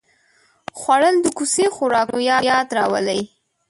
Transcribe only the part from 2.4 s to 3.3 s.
یاد راولي